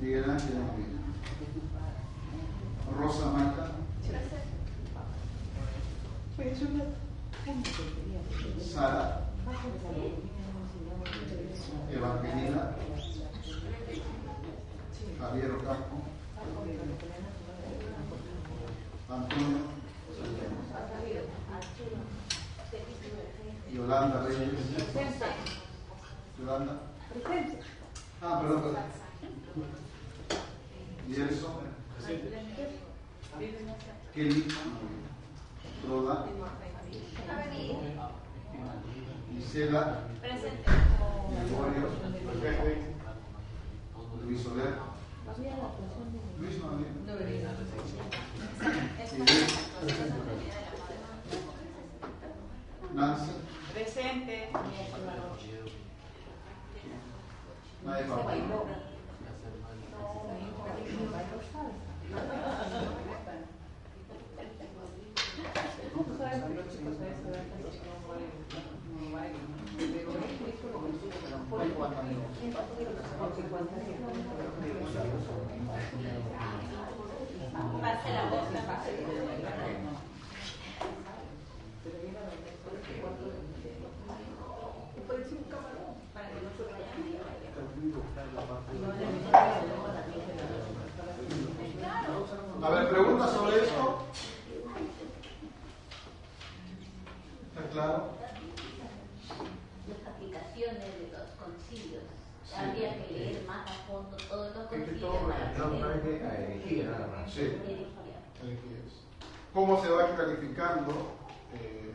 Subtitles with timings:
[0.00, 0.58] Miguel Ángel.
[2.98, 3.70] Rosa Marta.
[8.60, 9.22] Sara.
[11.90, 12.76] Evangelina.
[15.18, 15.91] Javier Ocampo.
[23.92, 24.56] Yolanda Reyes.
[26.38, 26.74] Yolanda.
[28.22, 28.84] Ah, perdón, perdón.
[31.12, 31.52] Gerson.
[34.14, 34.44] Kelly.
[35.86, 36.26] Roda.
[39.30, 39.82] Gisela.
[41.42, 41.88] Gregorio.
[44.24, 44.74] Luis Soler.
[46.40, 46.88] Luis no había.
[52.94, 53.32] Nancy.
[53.72, 54.48] Presente.
[57.84, 58.66] Nadie Pablo.
[77.80, 78.52] Pase la voz.
[92.62, 94.04] A ver, preguntas sobre esto.
[97.48, 98.12] ¿Está claro?
[99.88, 102.04] las aplicaciones de los concilios.
[102.56, 105.88] Habría que leer más a fondo todos los Es que concilios todo para no, no
[105.88, 107.11] hay poder que a elegir nada más.
[107.28, 107.52] Sí.
[109.52, 110.92] ¿Cómo se va calificando?
[111.54, 111.92] eh,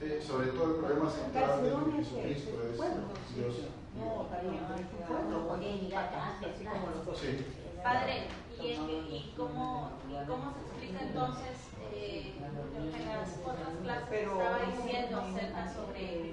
[0.00, 1.70] eh, sobre todo el problema central de
[2.02, 3.54] Jesucristo es Dios.
[7.20, 7.46] Sí.
[7.82, 8.26] Padre,
[8.60, 11.58] ¿y, que- cómo, y cómo se explica entonces
[11.92, 16.32] eh, en las otras clases estaba diciendo acerca sobre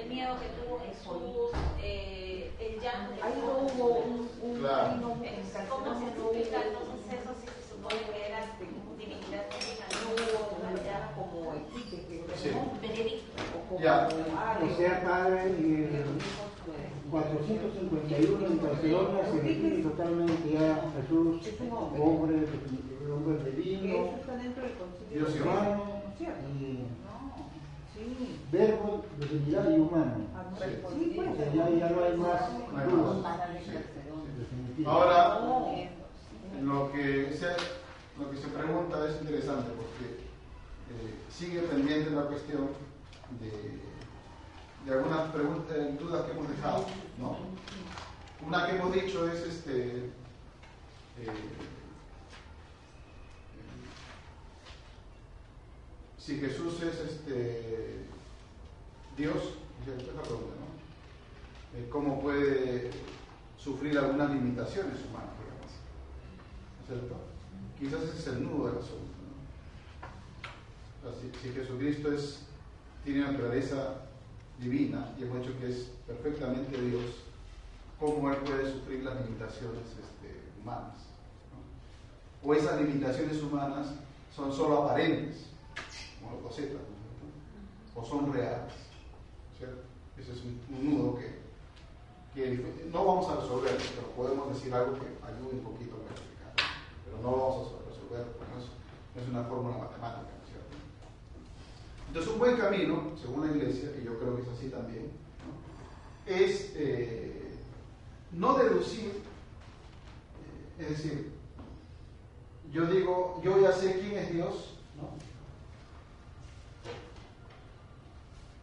[0.00, 1.50] el miedo que tuvo Jesús,
[1.82, 4.92] eh, el llanto que Ahí no tuvo hubo un, un Claro.
[5.22, 8.40] Eh, ¿Cómo se explica entonces eso si se supone que era
[8.96, 9.84] divinidad divina?
[9.92, 11.32] No hubo una ya con
[12.36, 12.50] Sí.
[12.80, 13.42] Benedicto.
[13.80, 14.08] Ya.
[14.08, 16.04] O sea, padre, eh,
[17.10, 21.42] 451 en Barcelona se define totalmente ya Jesús,
[21.98, 23.94] hombre, el hombre divino,
[24.26, 25.10] del concilio.
[25.10, 25.84] Dios y humano,
[26.18, 26.78] y
[27.94, 28.40] sí.
[28.50, 30.14] verbo, divinidad y humano.
[30.34, 30.78] Ah, Sí.
[30.82, 31.28] Pues.
[31.28, 33.24] O sea, ya, ya no hay más No hay dudas.
[34.86, 35.74] Ahora, No.
[36.62, 37.46] lo que se,
[38.20, 40.06] lo que se pregunta es interesante porque
[40.90, 42.68] eh, sigue pendiente la cuestión
[43.40, 43.80] de,
[44.86, 46.84] de algunas preguntas, eh, dudas que hemos dejado.
[47.18, 47.36] ¿no?
[48.46, 49.96] Una que hemos dicho es este.
[51.18, 51.32] eh,
[56.24, 58.04] si Jesús es este
[59.16, 59.58] Dios.
[61.74, 62.90] Eh, ¿Cómo puede
[63.58, 65.30] sufrir algunas limitaciones humanas,
[66.86, 67.16] cierto?
[67.78, 69.18] Quizás ese es el nudo del asunto.
[71.02, 71.10] ¿no?
[71.12, 72.42] Si, si Jesucristo es,
[73.04, 74.02] tiene naturaleza
[74.60, 77.24] divina y hemos dicho que es perfectamente Dios,
[77.98, 80.94] ¿cómo Él puede sufrir las limitaciones este, humanas?
[82.44, 83.88] O esas limitaciones humanas
[84.34, 85.51] son solo aparentes,
[87.94, 88.72] o son reales.
[89.56, 89.82] ¿cierto?
[90.18, 90.60] Ese es un,
[90.90, 91.42] nudo que,
[92.90, 96.54] no vamos a resolver, pero podemos decir algo que ayude un poquito a clarificar.
[97.04, 100.76] Pero no vamos a resolver, porque no es, una fórmula matemática, ¿no es cierto?
[102.08, 105.10] Entonces, un buen camino, según la iglesia, que yo creo que es así también,
[106.26, 107.54] es eh,
[108.32, 111.32] no deducir, eh, es decir,
[112.72, 115.10] yo digo, yo ya sé quién es Dios, ¿no?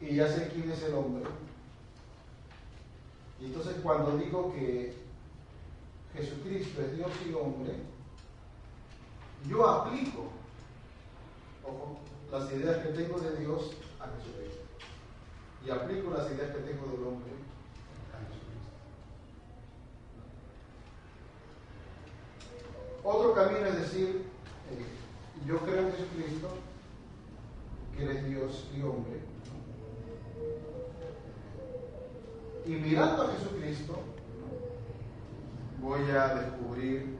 [0.01, 1.29] Y ya sé quién es el hombre.
[3.39, 4.93] Y entonces cuando digo que
[6.13, 7.73] Jesucristo es Dios y hombre,
[9.47, 10.29] yo aplico,
[11.63, 11.99] ojo,
[12.31, 14.63] las ideas que tengo de Dios a Jesucristo.
[15.65, 17.31] Y aplico las ideas que tengo del hombre
[18.13, 18.69] a Jesucristo.
[23.03, 24.25] Otro camino es decir,
[24.71, 26.49] eh, yo creo en Jesucristo,
[27.95, 29.21] que Él es Dios y hombre,
[32.65, 33.99] y mirando a Jesucristo,
[35.81, 37.17] voy a descubrir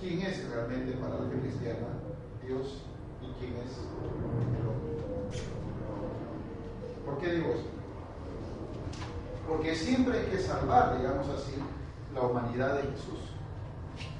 [0.00, 1.86] quién es realmente para la fe cristiana
[2.44, 2.82] Dios
[3.22, 4.90] y quién es el hombre.
[7.04, 7.66] ¿Por qué digo eso?
[9.48, 11.54] Porque siempre hay que salvar, digamos así,
[12.14, 13.20] la humanidad de Jesús.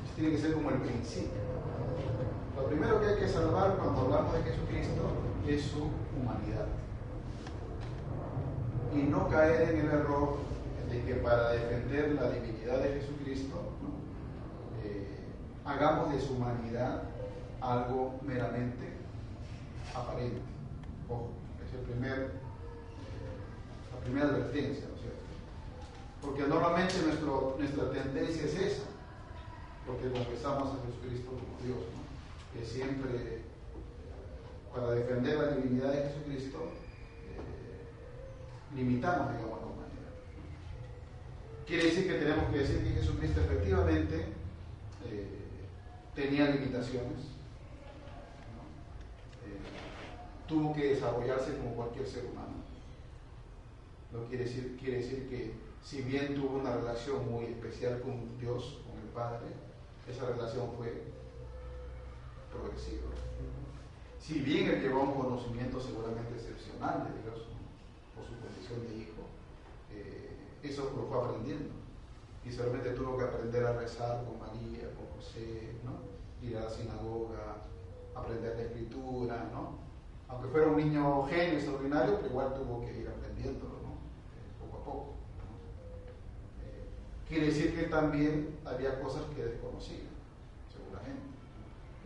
[0.04, 1.40] Eso tiene que ser como el principio.
[2.56, 5.02] Lo primero que hay que salvar cuando hablamos de Jesucristo
[5.46, 5.82] es su
[6.18, 6.66] humanidad
[8.94, 10.36] y no caer en el error
[10.90, 13.56] de que para defender la divinidad de Jesucristo
[14.84, 15.06] eh,
[15.64, 17.02] hagamos de su humanidad
[17.60, 18.94] algo meramente
[19.94, 20.40] aparente.
[21.08, 21.30] Ojo,
[21.62, 22.28] es eh,
[23.92, 25.20] la primera advertencia, ¿no es cierto?
[26.22, 28.82] Porque normalmente nuestra tendencia es esa,
[29.86, 31.84] porque confesamos a Jesucristo como Dios,
[32.52, 33.42] que siempre,
[34.74, 36.58] para defender la divinidad de Jesucristo,
[38.74, 40.12] limitamos, digamos, la humanidad.
[41.66, 44.26] Quiere decir que tenemos que decir que Jesucristo efectivamente
[45.06, 45.26] eh,
[46.14, 47.20] tenía limitaciones,
[49.44, 49.58] eh,
[50.46, 52.60] tuvo que desarrollarse como cualquier ser humano.
[54.12, 58.80] No quiere decir, quiere decir que si bien tuvo una relación muy especial con Dios,
[58.86, 59.46] con el Padre,
[60.08, 61.04] esa relación fue
[62.52, 63.08] progresiva.
[64.18, 67.46] Si bien él llevó un conocimiento seguramente excepcional de Dios,
[68.22, 69.22] su condición de hijo,
[69.92, 71.70] eh, eso lo fue aprendiendo.
[72.44, 75.70] Y seguramente tuvo que aprender a rezar con María, con José,
[76.42, 77.56] ir a la sinagoga,
[78.14, 79.78] aprender la escritura, ¿no?
[80.28, 83.74] Aunque fuera un niño genio extraordinario, pero igual tuvo que ir aprendiéndolo.
[83.74, 85.14] Eh, poco a poco.
[86.62, 86.88] Eh,
[87.28, 90.08] quiere decir que también había cosas que desconocía,
[90.72, 91.22] seguramente.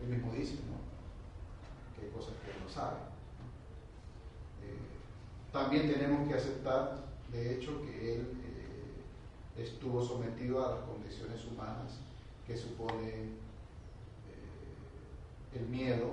[0.01, 0.83] Él mismo dice, ¿no?
[1.95, 3.14] Que hay cosas que no sabe.
[5.55, 6.97] También tenemos que aceptar,
[7.31, 12.01] de hecho, que él eh, estuvo sometido a las condiciones humanas
[12.45, 13.29] que supone eh,
[15.53, 16.11] el miedo,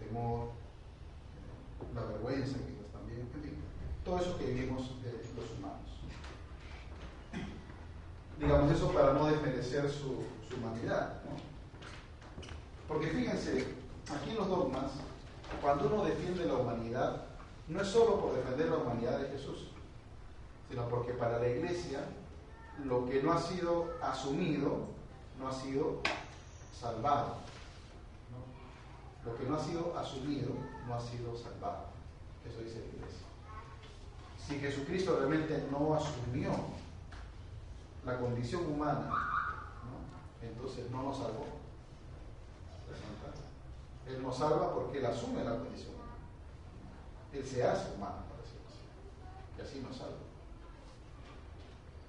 [0.00, 3.52] el temor, eh, la vergüenza, quizás también, en fin,
[4.02, 4.90] todo eso que vivimos
[5.36, 6.00] los humanos.
[8.40, 10.24] Digamos eso para no desmerecer su,
[10.56, 11.20] humanidad.
[12.88, 13.66] Porque fíjense,
[14.10, 14.92] aquí en los dogmas,
[15.60, 17.27] cuando uno defiende la humanidad,
[17.68, 19.68] no es solo por defender la humanidad de Jesús,
[20.68, 22.00] sino porque para la iglesia
[22.84, 24.86] lo que no ha sido asumido
[25.38, 26.00] no ha sido
[26.78, 27.36] salvado.
[29.24, 30.50] Lo que no ha sido asumido
[30.86, 31.86] no ha sido salvado.
[32.48, 33.26] Eso dice la iglesia.
[34.46, 36.50] Si Jesucristo realmente no asumió
[38.06, 39.10] la condición humana,
[40.40, 41.46] entonces no nos salvó.
[44.06, 45.97] Él nos salva porque Él asume la condición humana.
[47.32, 49.58] Él se hace humano, para decirlo así.
[49.58, 50.16] Y así nos salva.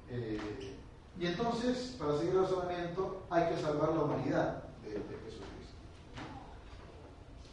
[0.09, 0.77] Eh,
[1.19, 5.45] y entonces, para seguir el razonamiento, hay que salvar la humanidad de, Jesucristo.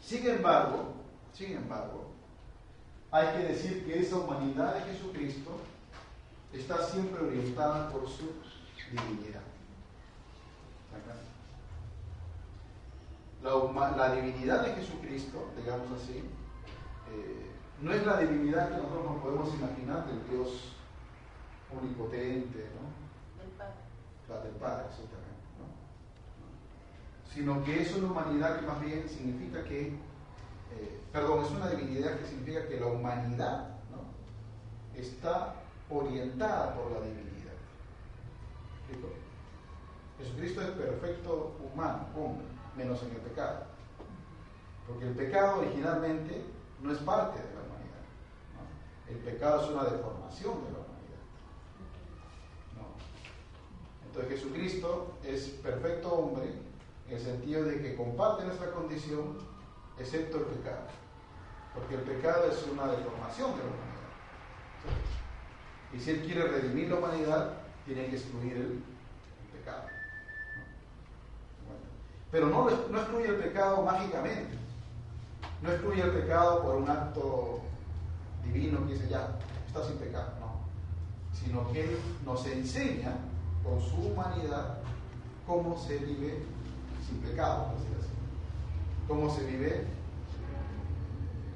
[0.00, 0.94] Sin embargo,
[1.34, 2.06] sin embargo,
[3.10, 5.50] hay que decir que esa humanidad de Jesucristo
[6.52, 8.30] está siempre orientada por su
[8.90, 9.42] divinidad.
[13.42, 16.18] La, la, divinidad de Jesucristo, digamos así,
[17.12, 20.72] eh, no es la divinidad que nosotros nos podemos imaginar del Dios
[21.74, 22.96] omnipotente, ¿no?
[24.34, 25.46] la del Padre, exactamente.
[25.58, 27.32] ¿no?
[27.32, 32.18] Sino que es una humanidad que más bien significa que, eh, perdón, es una divinidad
[32.18, 35.00] que significa que la humanidad ¿no?
[35.00, 35.54] está
[35.90, 37.26] orientada por la divinidad.
[40.18, 43.64] Jesucristo es perfecto humano, hombre, menos en el pecado.
[44.86, 46.42] Porque el pecado originalmente
[46.80, 48.04] no es parte de la humanidad.
[49.08, 50.96] El pecado es una deformación de la humanidad.
[54.06, 56.52] Entonces Jesucristo es perfecto hombre
[57.08, 59.38] en el sentido de que comparte nuestra condición,
[59.98, 60.86] excepto el pecado.
[61.74, 63.96] Porque el pecado es una deformación de la humanidad.
[65.92, 67.52] Y si Él quiere redimir la humanidad,
[67.84, 68.82] tiene que excluir el,
[69.52, 69.84] pecado.
[72.30, 74.65] Pero no, no excluye el pecado mágicamente.
[75.62, 77.60] No excluye el pecado por un acto
[78.44, 80.32] divino que dice ya, está sin pecado.
[80.40, 80.56] No.
[81.32, 83.16] Sino que Él nos enseña
[83.62, 84.78] con su humanidad
[85.46, 86.42] cómo se vive
[87.06, 88.10] sin pecado, por decir así.
[89.08, 89.86] Cómo se vive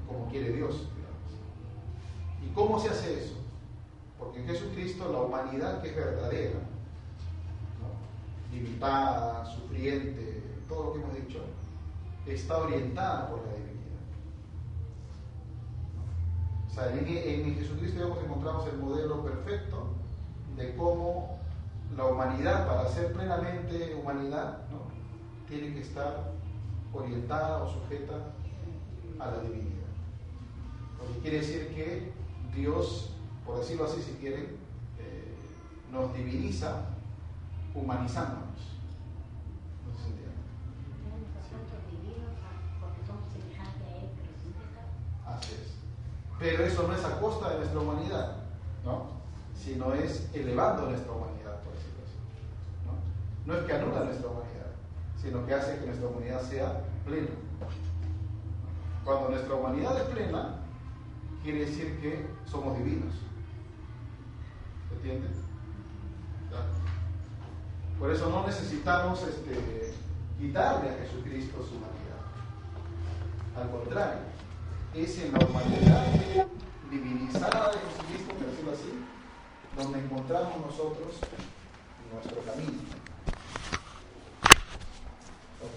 [0.07, 0.87] como quiere Dios.
[2.43, 3.35] ¿Y cómo se hace eso?
[4.19, 6.59] Porque en Jesucristo la humanidad que es verdadera,
[8.51, 11.39] limitada, sufriente, todo lo que hemos dicho,
[12.25, 13.70] está orientada por la divinidad.
[16.73, 19.89] Sea, en, Jesucristo encontramos el modelo perfecto
[20.55, 21.37] de cómo
[21.97, 24.59] la humanidad, para ser plenamente humanidad,
[25.49, 26.31] tiene que estar
[26.93, 28.13] orientada o sujeta
[29.19, 29.81] a la divinidad.
[30.97, 32.13] Lo que quiere decir que
[32.55, 33.11] Dios,
[33.45, 34.55] por decirlo así si quieren,
[34.97, 35.35] eh,
[35.91, 36.85] nos diviniza
[37.75, 38.47] humanizándonos.
[45.25, 45.71] Así es.
[46.41, 48.35] Pero eso no es a costa de nuestra humanidad,
[48.83, 49.21] ¿no?
[49.55, 51.31] sino es elevando nuestra humanidad.
[53.45, 54.71] No es que anula nuestra humanidad,
[55.21, 57.29] sino que hace que nuestra humanidad sea plena.
[59.03, 60.55] Cuando nuestra humanidad es plena,
[61.43, 63.13] quiere decir que somos divinos.
[64.89, 65.27] ¿Se entiende?
[67.99, 69.93] Por eso no necesitamos este,
[70.39, 72.21] quitarle a Jesucristo su humanidad.
[73.57, 74.21] Al contrario,
[74.93, 76.05] es en la humanidad
[76.89, 78.91] divinizada de Jesucristo, por decirlo así,
[79.77, 81.15] donde encontramos nosotros
[82.11, 82.81] nuestro camino.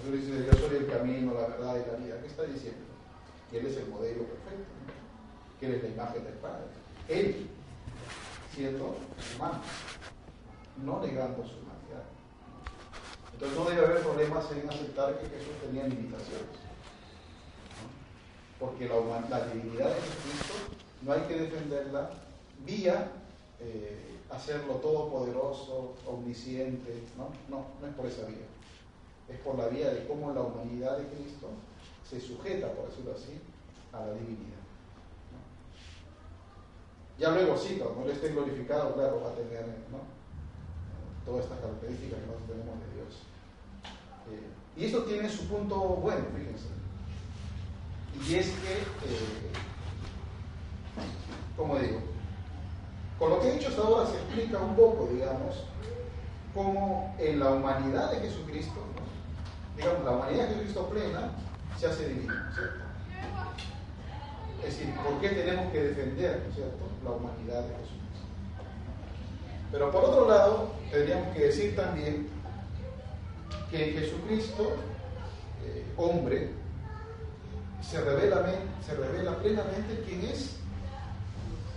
[0.05, 2.21] Jesús dice, yo soy el camino, la verdad y la vida.
[2.21, 2.85] ¿Qué está diciendo?
[3.51, 4.73] Que Él es el modelo perfecto,
[5.61, 6.65] que Él es la imagen del Padre.
[7.09, 7.47] Él,
[8.53, 8.97] siendo
[9.37, 9.61] humano,
[10.83, 12.05] no negando su humanidad.
[13.33, 16.74] Entonces no debe haber problemas en aceptar que Jesús tenía limitaciones.
[18.59, 18.95] Porque la,
[19.29, 20.55] la, divinidad de Jesucristo
[21.03, 22.11] no hay que defenderla
[22.65, 23.11] vía
[23.61, 27.29] eh, hacerlo todopoderoso, omnisciente, ¿no?
[27.49, 28.47] No, no es por esa vía
[29.29, 31.49] es por la vía de cómo la humanidad de Cristo
[32.09, 33.41] se sujeta, por decirlo así,
[33.93, 34.63] a la divinidad.
[37.19, 39.65] Ya luego sí, cuando Él esté glorificado, claro, va a tener
[41.25, 43.15] todas estas características que nosotros tenemos de Dios.
[44.31, 46.69] Eh, y esto tiene su punto bueno, fíjense.
[48.27, 49.51] Y es que, eh,
[51.57, 52.01] como digo,
[53.19, 55.65] con lo que he dicho hasta ahora se explica un poco, digamos,
[56.55, 58.85] cómo en la humanidad de Jesucristo
[59.77, 61.31] digamos, la humanidad de Cristo plena
[61.79, 62.85] se hace divina, ¿cierto?
[64.65, 68.01] Es decir, ¿por qué tenemos que defender, ¿cierto?, la humanidad de Jesucristo.
[69.71, 72.29] Pero por otro lado, tendríamos que decir también
[73.71, 74.77] que Jesucristo,
[75.65, 76.51] eh, hombre,
[77.91, 78.45] se revela,
[78.85, 80.57] se revela plenamente quién es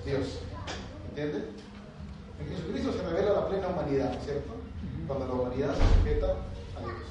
[0.05, 0.39] Dios.
[1.09, 1.45] ¿Entienden?
[2.39, 4.53] En Jesucristo se revela la plena humanidad, ¿cierto?
[5.07, 6.27] Cuando la humanidad se sujeta
[6.77, 7.07] a Dios.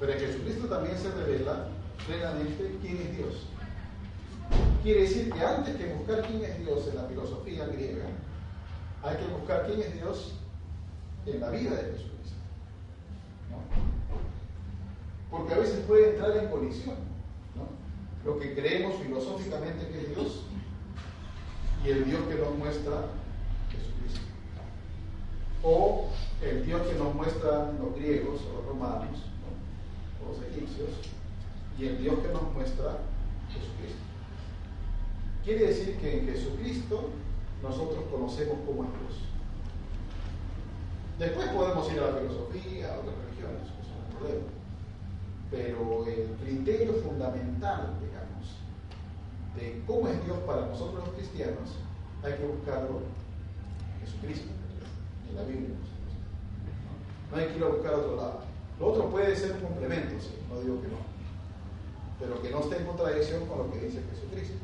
[0.00, 1.68] Pero en Jesucristo también se revela
[2.06, 3.46] plenamente quién es Dios.
[4.82, 8.06] Quiere decir que antes que buscar quién es Dios en la filosofía griega,
[9.02, 10.34] hay que buscar quién es Dios
[11.26, 12.36] en la vida de Jesucristo.
[15.30, 17.17] Porque a veces puede entrar en colisión
[18.28, 20.42] lo que creemos filosóficamente que es Dios
[21.82, 23.06] y el Dios que nos muestra
[23.70, 24.20] Jesucristo.
[25.62, 26.10] O
[26.42, 29.18] el Dios que nos muestran los griegos o los romanos
[30.20, 30.90] o los egipcios
[31.78, 32.98] y el Dios que nos muestra
[33.48, 34.04] Jesucristo.
[35.42, 37.08] Quiere decir que en Jesucristo
[37.62, 39.22] nosotros conocemos cómo es Dios.
[41.18, 44.57] Después podemos ir a la filosofía, a otras religiones, eso no es.
[45.50, 48.58] Pero el criterio fundamental, digamos,
[49.56, 51.76] de cómo es Dios para nosotros los cristianos,
[52.22, 54.50] hay que buscarlo en Jesucristo,
[55.30, 55.76] en la Biblia.
[57.30, 58.40] No hay que ir a buscar a otro lado.
[58.78, 60.14] Lo otro puede ser un complemento,
[60.48, 60.98] no digo que no,
[62.20, 64.56] pero que no esté en contradicción con lo que dice Jesucristo.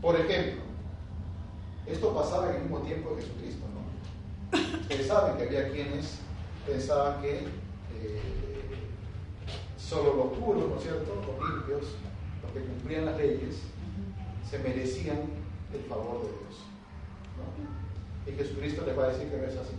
[0.00, 0.62] Por ejemplo,
[1.86, 4.80] esto pasaba en el mismo tiempo de Jesucristo, ¿no?
[4.80, 6.18] Ustedes saben que había quienes
[6.66, 8.47] pensaban que eh,
[9.88, 11.96] solo los puros, ¿no es cierto?, los limpios,
[12.42, 13.56] los que cumplían las leyes,
[14.48, 15.20] se merecían
[15.72, 16.60] el favor de Dios.
[17.38, 18.30] ¿no?
[18.30, 19.74] Y Jesucristo les va a decir que no es así.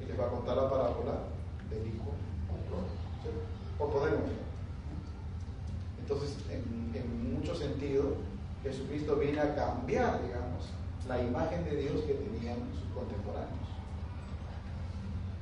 [0.00, 1.26] Y les va a contar la parábola
[1.70, 2.12] del hijo
[3.78, 4.14] por poder
[6.00, 8.16] Entonces, en, en mucho sentido,
[8.62, 10.68] Jesucristo viene a cambiar, digamos,
[11.08, 13.50] la imagen de Dios que tenían sus contemporáneos.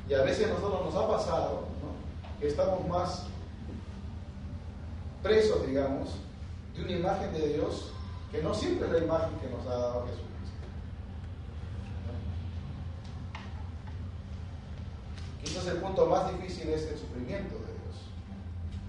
[0.08, 2.40] Y a veces a nosotros nos ha pasado ¿no?
[2.40, 3.26] que estamos más
[5.22, 6.10] presos, digamos,
[6.74, 7.92] de una imagen de Dios
[8.30, 10.28] que no siempre es la imagen que nos ha dado Jesucristo.
[15.42, 17.96] Quizás el punto más difícil es el sufrimiento de Dios.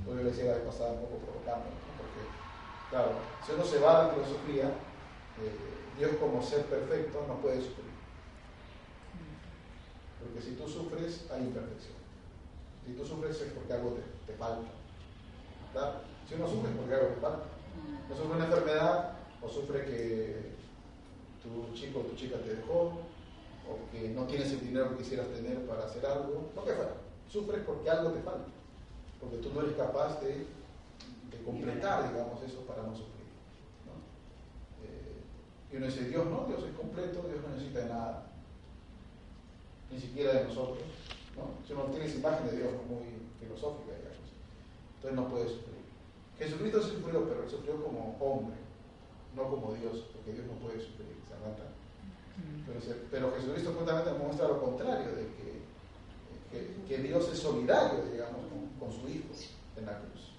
[0.05, 1.65] Yo le decía la pasada un poco provocando,
[1.97, 2.21] porque,
[2.89, 3.11] claro,
[3.45, 7.89] si uno se va a la filosofía, eh, Dios como ser perfecto no puede sufrir.
[10.19, 11.95] Porque si tú sufres, hay imperfección.
[12.85, 14.69] Si tú sufres es porque algo te, falta.
[16.29, 17.45] Si uno sufre es porque algo te falta.
[18.07, 20.51] No sufre una enfermedad o sufre que
[21.41, 23.01] tu chico o tu chica te dejó
[23.65, 26.93] o que no tienes el dinero que quisieras tener para hacer algo, lo que fuera.
[27.27, 28.45] Sufres porque algo te falta.
[29.19, 30.45] Porque tú no eres capaz de,
[31.31, 33.09] de completar, digamos, eso para no sufrir.
[35.71, 38.25] Y uno dice, Dios no, Dios es completo, Dios no necesita de nada,
[39.91, 40.79] ni siquiera de nosotros.
[41.35, 41.65] ¿no?
[41.65, 43.05] Si uno tiene esa imagen de Dios muy
[43.39, 44.29] filosófica, digamos,
[44.95, 45.78] entonces no puede sufrir.
[46.39, 48.55] Jesucristo sufrió, pero él sufrió como hombre,
[49.35, 51.35] no como Dios, porque Dios no puede sufrir, se.
[51.35, 52.63] Mm.
[52.65, 52.79] Pero,
[53.11, 58.41] pero, Jesucristo justamente muestra lo contrario, de que, que, Dios es solidario, digamos,
[58.79, 59.27] con, su Hijo
[59.77, 60.31] en la cruz.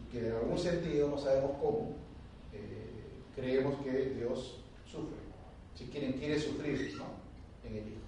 [0.00, 1.96] Y que en algún sentido, no sabemos cómo,
[3.34, 5.16] creemos que Dios sufre.
[5.74, 7.06] Si quieren, quiere sufrir ¿no?
[7.66, 8.02] en el Hijo.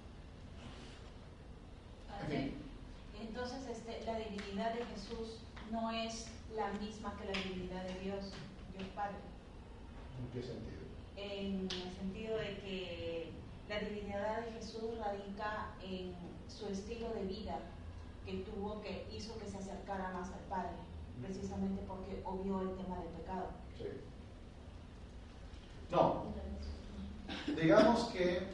[3.19, 5.39] Entonces, este, la divinidad de Jesús
[5.71, 8.31] no es la misma que la divinidad de Dios,
[8.77, 9.17] Dios Padre.
[10.19, 10.81] ¿En qué sentido?
[11.17, 13.31] En el sentido de que
[13.69, 16.13] la divinidad de Jesús radica en
[16.47, 17.59] su estilo de vida
[18.25, 20.75] que tuvo, que hizo que se acercara más al Padre,
[21.21, 23.49] precisamente porque obvió el tema del pecado.
[23.77, 23.85] Sí.
[25.91, 26.25] No.
[27.47, 28.47] Digamos que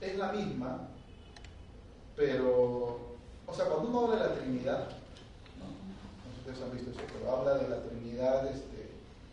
[0.00, 0.88] es la misma,
[2.16, 5.01] pero, o sea, cuando uno habla de la Trinidad.
[6.42, 8.90] Ustedes han visto eso, pero habla de la Trinidad, este,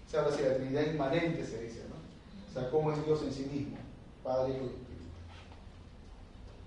[0.08, 1.96] se habla de la Trinidad inmanente, se dice, ¿no?
[2.50, 3.78] O sea, cómo es Dios en sí mismo,
[4.24, 5.10] Padre, Hijo y Espíritu.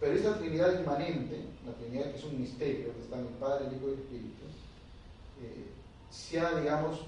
[0.01, 3.67] Pero esa Trinidad inmanente, la Trinidad que es un misterio, que está en el Padre,
[3.69, 4.45] el Hijo y Espíritu,
[5.43, 5.67] eh,
[6.11, 7.01] se ha, digamos,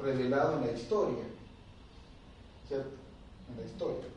[0.00, 1.24] revelado en la historia.
[2.68, 2.90] ¿cierto?
[3.50, 4.08] en la historia.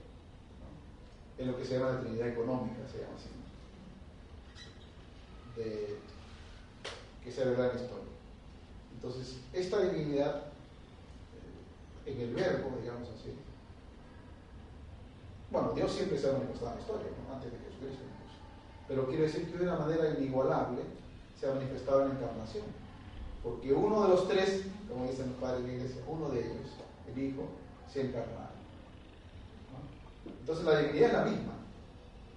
[1.38, 3.30] Es lo que se llama la Trinidad económica, se llama así.
[5.56, 5.97] De,
[7.24, 8.12] que se revela en la historia.
[9.01, 10.43] Entonces, esta divinidad,
[12.05, 13.33] eh, en el verbo, digamos así,
[15.49, 18.03] bueno, Dios siempre se ha manifestado en la historia, antes de Jesucristo
[18.87, 20.81] Pero quiere decir que de una manera inigualable
[21.39, 22.63] se ha manifestado en la encarnación.
[23.43, 26.67] Porque uno de los tres, como dicen los padres de la iglesia, uno de ellos,
[27.11, 27.43] el Hijo,
[27.91, 28.51] se encarna.
[30.39, 31.53] Entonces la divinidad es la misma,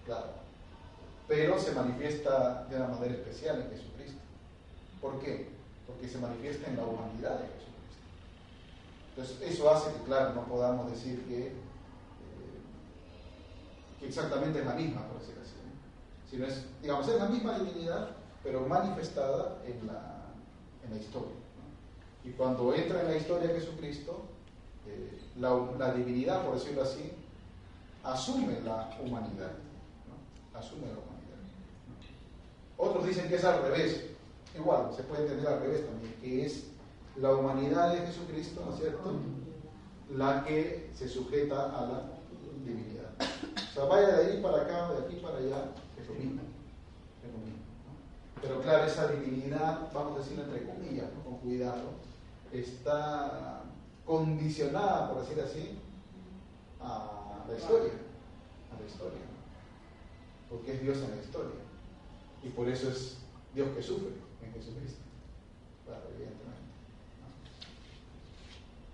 [0.07, 0.29] claro,
[1.29, 4.21] pero se manifiesta de una manera especial en Jesucristo.
[5.01, 5.54] ¿Por qué?
[5.95, 8.03] Porque se manifiesta en la humanidad de Jesucristo.
[9.11, 11.53] Entonces eso hace que, claro, no podamos decir que, eh,
[14.03, 15.55] exactamente es la misma, por decir así.
[16.29, 18.11] Sino es, digamos, es la misma divinidad,
[18.43, 20.27] pero manifestada en la,
[20.85, 21.37] en la historia.
[22.25, 24.25] Y cuando entra en la historia Jesucristo,
[24.87, 27.13] eh, la, divinidad, por decirlo así,
[28.03, 29.53] asume la humanidad.
[30.55, 31.15] Asume la humanidad.
[32.77, 34.14] Otros dicen que es al revés.
[34.55, 36.67] Igual, se puede entender al revés también, que es
[37.17, 39.13] la humanidad de Jesucristo, ¿no es cierto?
[40.15, 42.03] La que se sujeta a la
[42.65, 43.11] divinidad.
[43.21, 46.43] O sea, vaya de ahí para acá, de aquí para allá, es lo mismo.
[47.23, 51.91] Es lo Pero claro, esa divinidad, vamos a decir entre comillas, con cuidado,
[52.53, 53.63] está
[54.05, 55.79] condicionada, por decir así,
[56.81, 57.93] a la historia.
[58.73, 59.21] A la historia.
[60.49, 61.61] Porque es Dios en la historia.
[62.45, 63.17] Y por eso es
[63.55, 64.24] Dios que sufre
[64.55, 65.03] Jesucristo.
[65.85, 66.65] Claro, evidentemente.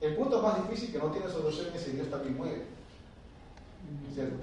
[0.01, 2.63] El punto más difícil que no tiene solución es si Dios también muere.
[4.15, 4.37] ¿Cierto?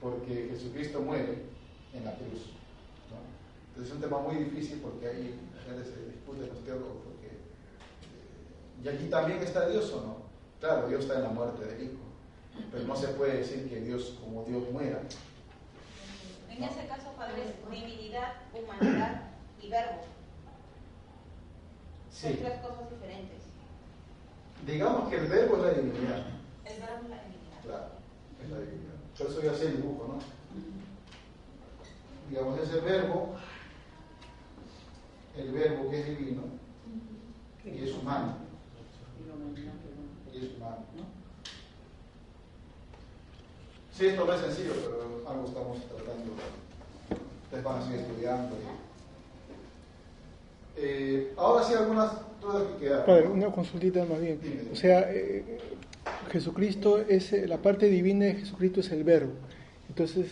[0.00, 1.42] Porque Jesucristo muere
[1.94, 2.50] en la cruz.
[3.68, 6.98] Entonces es un tema muy difícil porque ahí se discute los teólogos.
[7.04, 10.16] Porque, eh, ¿Y aquí también está Dios o no?
[10.60, 12.02] Claro, Dios está en la muerte del Hijo.
[12.70, 15.00] Pero no se puede decir que Dios como Dios muera.
[16.50, 19.22] En ese caso, Padre, es divinidad, humanidad
[19.60, 20.02] y verbo.
[22.22, 23.42] Son tres cosas diferentes.
[24.64, 26.26] Digamos que el verbo es la divinidad.
[26.64, 27.60] El verbo es la divinidad.
[27.64, 27.86] Claro,
[28.40, 28.94] es la divinidad.
[29.18, 30.18] Por eso yo hacía el dibujo, ¿no?
[32.30, 33.34] Digamos, ese verbo,
[35.36, 36.42] el verbo que es divino
[37.64, 38.36] y es humano.
[40.32, 41.04] Y es humano, ¿no?
[43.92, 46.32] Sí, esto no es sencillo, pero algo estamos tratando.
[47.44, 48.56] Ustedes van a seguir estudiando.
[50.76, 53.06] Eh, ahora sí, algunas dudas que quedan.
[53.06, 54.38] Padre, una consultita más bien.
[54.72, 55.58] O sea, eh,
[56.30, 59.32] Jesucristo es, la parte divina de Jesucristo es el verbo.
[59.88, 60.26] Entonces,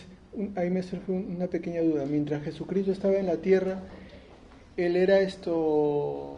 [0.55, 2.05] ahí me surge una pequeña duda.
[2.05, 3.83] Mientras Jesucristo estaba en la tierra,
[4.77, 6.37] él era esto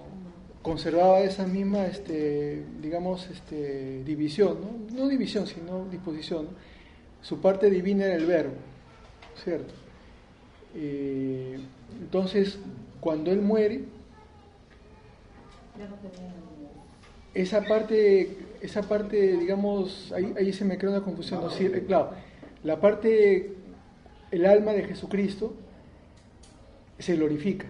[0.62, 6.48] conservaba esa misma este digamos este división no, no división sino disposición
[7.24, 8.54] su parte divina era el verbo,
[9.44, 9.74] ¿cierto?
[10.76, 11.58] Eh,
[12.02, 12.60] entonces,
[13.00, 13.86] cuando él muere,
[17.34, 21.42] esa parte, esa parte, digamos, ahí, ahí se me crea una confusión.
[21.42, 21.50] ¿no?
[21.88, 22.12] claro,
[22.64, 23.54] la parte,
[24.32, 25.54] el alma de Jesucristo
[27.00, 27.68] se glorifica,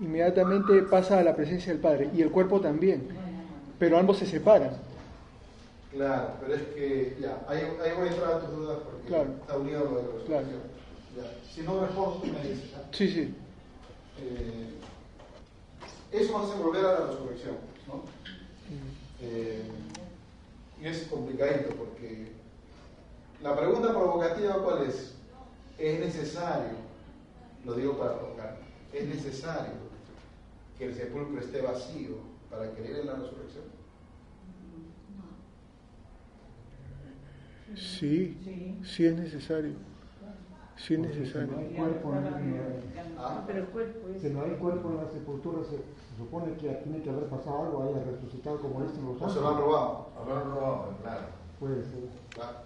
[0.00, 3.08] inmediatamente pasa a la presencia del Padre y el cuerpo también,
[3.78, 4.72] pero ambos se separan.
[5.92, 9.08] Claro, pero es que ya, ahí, ahí voy a entrar a tus dudas porque
[9.42, 10.60] está unido a lo de la resurrección.
[11.14, 11.28] Claro.
[11.52, 12.70] Si no respondo, me dices.
[12.92, 13.34] Sí, sí.
[14.20, 14.79] Eh,
[16.12, 18.02] eso nos hace volver a la resurrección, ¿no?
[19.20, 19.62] Eh,
[20.80, 22.32] y es complicadito porque
[23.42, 25.14] la pregunta provocativa, ¿cuál es?
[25.78, 26.72] ¿Es necesario,
[27.64, 28.58] lo digo para provocar,
[28.92, 29.90] es necesario
[30.78, 32.16] que el sepulcro esté vacío
[32.50, 33.64] para creer en la resurrección?
[37.76, 38.36] Sí,
[38.84, 39.89] sí es necesario.
[40.86, 41.48] Sí es necesario.
[41.48, 42.22] Si no hay cuerpo, en,
[44.34, 45.76] no hay cuerpo en la sepultura, se,
[46.16, 49.20] supone que tiene que haber pasado algo, haya resucitado como dicen los.
[49.20, 50.06] O se lo han robado.
[50.18, 51.26] Haber robado, claro.
[51.58, 52.08] Puede ser.
[52.30, 52.58] Claro.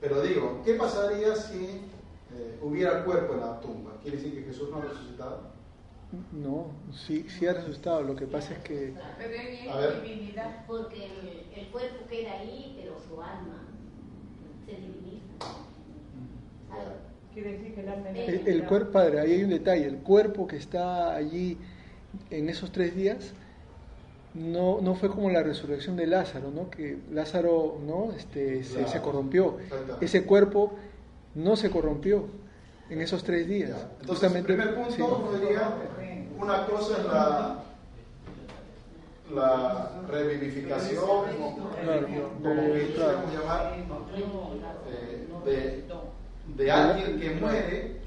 [0.00, 1.82] Pero digo, ¿qué pasaría si
[2.32, 3.92] eh, hubiera cuerpo en la tumba?
[4.00, 5.40] ¿Quiere decir que Jesús no ha resucitado?
[6.32, 8.02] No, sí, sí ha resucitado.
[8.02, 8.94] Lo que pasa es que.
[9.18, 10.02] Pero a ver.
[10.02, 10.64] divinidad.
[10.66, 13.68] Porque el, el cuerpo queda ahí, pero su alma
[18.46, 21.58] el, cuerpo, padre, ahí hay un detalle, el cuerpo que está allí
[22.30, 23.32] en esos tres días
[24.34, 26.70] no, no fue como la resurrección de Lázaro, ¿no?
[26.70, 28.12] que Lázaro ¿no?
[28.16, 29.58] este, se, corrompió.
[30.00, 30.74] Ese cuerpo
[31.34, 32.26] no se corrompió
[32.90, 33.86] en esos tres días.
[34.00, 35.30] Entonces, el primer punto
[36.38, 37.64] una cosa es la,
[39.34, 42.94] la revivificación, como que
[43.34, 43.74] llamar,
[44.88, 45.87] eh, de,
[46.56, 48.00] de, alguien que muere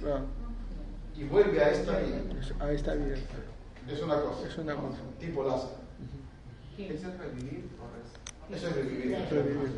[1.16, 2.22] y vuelve a esta vida.
[2.60, 3.16] A esta vida.
[3.90, 4.48] Es una cosa.
[4.48, 4.98] Es una cosa.
[5.20, 5.82] Tipo Lázaro.
[6.78, 7.70] ¿Eso es revivir?
[8.52, 9.14] Eso es revivir.
[9.14, 9.72] Es revivir.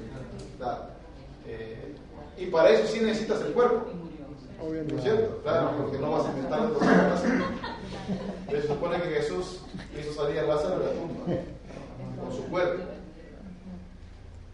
[1.46, 1.96] Eh,
[2.38, 3.86] y para eso sí necesitas el cuerpo.
[4.62, 4.94] Obviamente.
[4.94, 5.42] ¿No es cierto?
[5.44, 7.46] Claro, porque no vas a inventar Lázaro.
[8.50, 9.62] Se supone que Jesús
[10.00, 11.26] hizo salir a Lázaro de la tumba
[12.22, 12.84] con su cuerpo.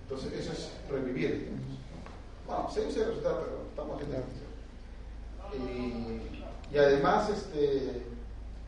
[0.04, 1.50] Entonces, eso es revivir.
[2.50, 4.10] Bueno, se usa resucitar, pero estamos en
[5.70, 8.02] y, y además, este,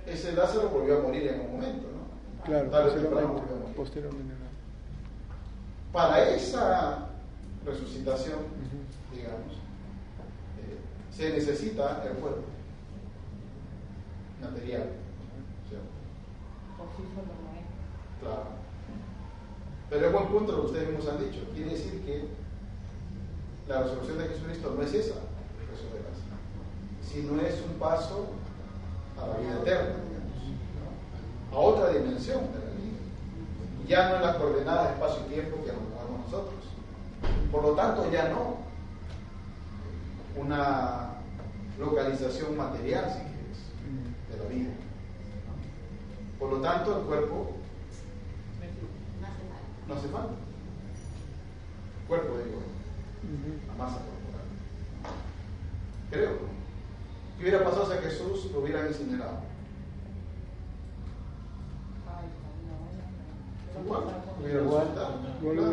[0.05, 2.43] ese Lázaro volvió a morir en un momento, ¿no?
[2.43, 3.41] Claro, posteriormente,
[3.75, 4.33] posteriormente.
[5.91, 7.09] Para esa
[7.65, 8.37] resucitación,
[9.11, 9.53] digamos,
[10.59, 10.77] eh,
[11.11, 12.43] se necesita el cuerpo
[14.41, 14.89] material.
[18.19, 18.43] Claro.
[19.89, 21.49] Pero es buen punto lo que ustedes mismos han dicho.
[21.53, 22.40] Quiere decir que
[23.67, 25.15] la resurrección de Jesucristo no es esa
[25.69, 26.11] resurrección de
[27.01, 28.27] sino es un paso
[29.21, 30.41] a la vida eterna, digamos,
[31.51, 31.57] ¿no?
[31.57, 33.87] a otra dimensión de la vida.
[33.87, 36.61] Ya no en las coordenadas de espacio y tiempo que nos movemos nosotros.
[37.51, 38.61] Por lo tanto, ya no
[40.37, 41.15] una
[41.77, 43.59] localización material, si quieres,
[44.31, 44.71] de la vida.
[46.39, 47.51] Por lo tanto, el cuerpo
[49.87, 50.33] No hace falta.
[52.07, 52.80] no hace falta.
[53.67, 54.47] La masa corporal.
[56.09, 56.51] Creo.
[57.37, 59.39] ¿Qué hubiera pasado si a Jesús lo hubieran incinerado?
[63.83, 64.03] Igual,
[64.39, 64.87] hubiera Igual,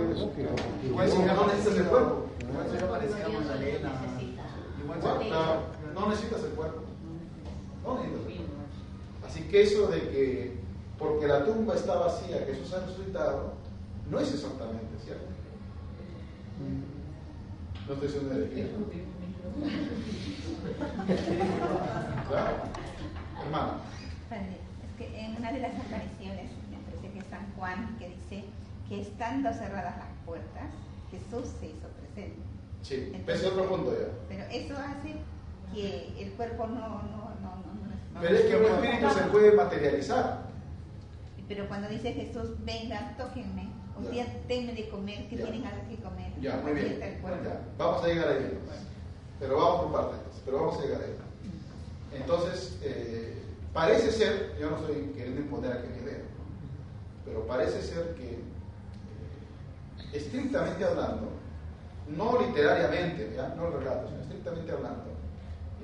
[0.09, 0.57] resucitado.
[0.87, 2.27] igual si no necesitas el cuerpo.
[2.53, 3.71] No necesitas el
[5.31, 5.63] cuerpo.
[5.95, 6.83] No necesitas el cuerpo.
[9.27, 10.59] Así que eso de que
[10.99, 13.53] porque la tumba está vacía, Jesús ha resucitado,
[14.11, 15.27] no es exactamente cierto.
[17.89, 18.71] No estoy diciendo de pie.
[22.29, 22.57] Claro.
[23.43, 23.73] Hermano.
[24.31, 28.45] Es que en una de las apariciones, me parece que es San Juan, que dice
[28.91, 30.71] que estando cerradas las puertas,
[31.11, 32.43] Jesús se hizo presente.
[32.83, 34.09] Sí, ese es otro punto ya.
[34.29, 35.15] Pero eso hace
[35.75, 36.75] que el cuerpo no...
[36.75, 37.57] no, no,
[38.13, 40.43] no, Pero es que un espíritu se puede materializar.
[41.49, 44.11] Pero cuando dice Jesús, vengan, tóquenme, un Ya.
[44.11, 45.45] día de comer, que Ya.
[45.45, 46.33] tienen algo que comer.
[46.41, 47.01] Ya, muy bien.
[47.01, 48.37] Ya, Vamos a llegar ahí.
[48.51, 48.83] entonces.
[49.41, 51.15] Pero vamos por partes, pero vamos a llegar ahí.
[52.13, 56.23] Entonces, eh, parece ser, yo no estoy queriendo imponer aquí mi idea,
[57.25, 58.39] pero parece ser que, eh,
[60.13, 61.29] estrictamente hablando,
[62.09, 63.55] no literariamente, ¿ya?
[63.57, 65.05] no el relato, sino estrictamente hablando,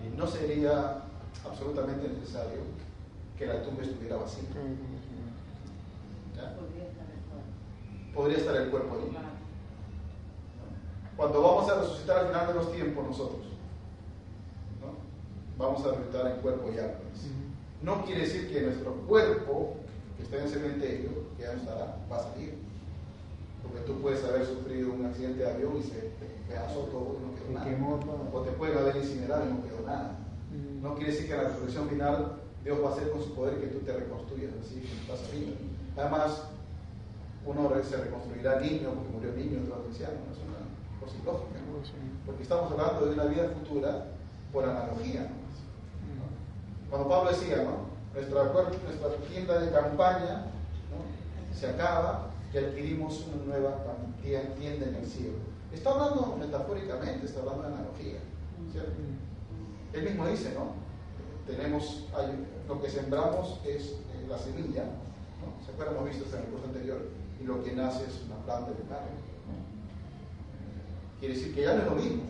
[0.03, 1.03] eh, no sería
[1.45, 2.61] absolutamente necesario
[3.39, 4.45] que la tumba estuviera vacía.
[6.35, 6.57] ¿ya?
[8.15, 9.17] Podría estar el cuerpo ahí.
[11.17, 13.47] Cuando vamos a resucitar al final de los tiempos nosotros,
[14.81, 15.65] ¿no?
[15.65, 16.95] vamos a resucitar en cuerpo y alma.
[17.83, 19.77] No quiere decir que nuestro cuerpo,
[20.17, 22.55] que está en el cementerio, que ya no estará, va a salir.
[23.63, 26.11] Porque tú puedes haber sufrido un accidente de avión y se
[26.49, 27.65] pedazó todo y no quedó nada.
[27.65, 28.31] quemó.
[28.33, 30.19] O te pueden haber incinerado y no quedó nada.
[30.83, 33.61] No quiere decir que en la resurrección final Dios va a hacer con su poder
[33.61, 35.53] que tú te reconstruyas así como estás arriba.
[35.97, 36.43] Además,
[37.47, 40.15] uno se reconstruirá niño porque murió niño, otro anciano.
[40.33, 40.65] Es una
[41.01, 41.59] cosa ilógica.
[41.61, 41.75] ¿no?
[42.27, 44.07] Porque estamos hablando de una vida futura
[44.53, 45.23] por analogía.
[45.23, 46.89] ¿no?
[46.91, 47.93] Cuando Pablo decía, ¿no?
[48.15, 50.47] nuestra, nuestra tienda de campaña
[50.91, 51.55] ¿no?
[51.59, 53.77] se acaba y adquirimos una nueva
[54.23, 55.37] tienda en el cielo.
[55.73, 58.19] Está hablando metafóricamente, está hablando de analogía.
[58.73, 58.93] ¿cierto?
[59.93, 60.73] Él mismo dice, ¿no?
[61.47, 65.65] Tenemos, hay- lo que sembramos es eh, la semilla, ¿no?
[65.65, 65.97] ¿Se acuerdan?
[65.97, 66.99] Hemos visto en el curso anterior,
[67.41, 69.11] y lo que nace es una planta de carne.
[71.19, 72.23] Quiere decir que ya no es lo mismo.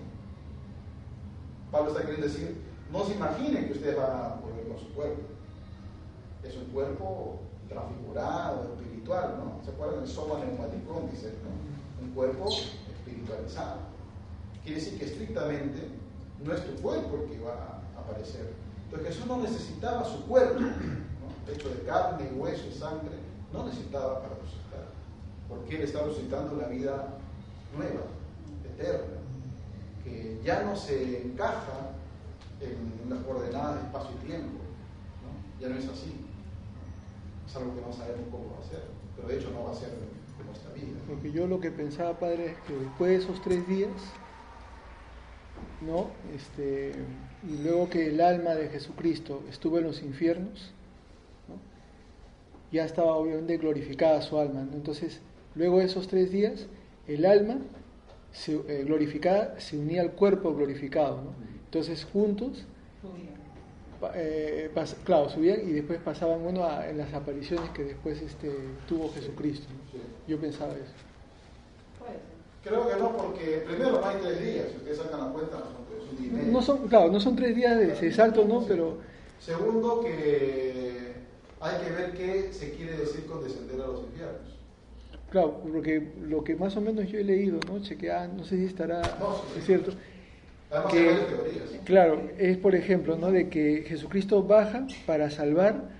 [1.71, 2.62] Pablo está queriendo decir,
[2.93, 5.23] no se imaginen que ustedes van a volver con su cuerpo.
[6.43, 9.64] Es un cuerpo transfigurado, espiritual, ¿no?
[9.64, 11.11] ¿Se acuerdan del soma neumaticón?
[11.11, 11.33] Dice.
[12.03, 13.81] Un cuerpo espiritualizado.
[14.62, 15.88] Quiere decir que estrictamente
[16.45, 18.53] no es tu cuerpo el que va a aparecer.
[18.85, 20.61] Entonces Jesús no necesitaba su cuerpo,
[21.53, 23.17] hecho de carne, hueso y sangre,
[23.53, 24.63] no necesitaba para resucitar,
[25.49, 27.19] porque Él está resucitando una vida
[27.77, 28.03] nueva,
[28.65, 29.19] eterna,
[30.03, 31.91] que ya no se encaja
[32.61, 34.59] en las coordenadas de espacio y tiempo,
[35.23, 35.61] ¿no?
[35.61, 36.15] ya no es así.
[37.47, 38.83] Es algo que no sabemos cómo va a ser,
[39.17, 40.99] pero de hecho no va a ser en nuestra vida.
[41.07, 43.91] Porque yo lo que pensaba, padre, es que después de esos tres días,
[45.81, 46.09] ¿no?
[46.35, 46.95] Este,
[47.49, 50.73] y luego que el alma de Jesucristo estuvo en los infiernos,
[51.49, 51.57] ¿no?
[52.73, 54.63] ya estaba obviamente glorificada su alma.
[54.63, 54.73] ¿no?
[54.73, 55.21] Entonces,
[55.55, 56.67] luego de esos tres días,
[57.07, 57.57] el alma
[58.33, 61.17] se, eh, glorificada se unía al cuerpo glorificado.
[61.19, 61.31] ¿no?
[61.67, 62.64] Entonces, juntos,
[64.14, 68.51] eh, pas- claro, subían y después pasaban uno a- en las apariciones que después este,
[68.88, 69.67] tuvo Jesucristo.
[70.29, 70.93] Yo pensaba eso.
[72.62, 75.64] Creo que no, porque primero no hay tres días, si ustedes sacan la cuenta, no
[75.67, 76.47] son tres.
[76.47, 78.64] No son, claro, no son tres días de salto, ¿no?
[78.67, 78.99] Pero
[79.38, 81.12] Segundo, que
[81.61, 84.54] hay que ver qué se quiere decir con descender a los infiernos.
[85.31, 87.81] Claro, porque lo que más o menos yo he leído, ¿no?
[87.81, 89.93] Chequeaba, no sé si estará No, sí, es cierto.
[90.91, 91.17] Que-.
[91.85, 93.31] Claro, es por ejemplo, ¿no?
[93.31, 95.91] De que Jesucristo baja para salvar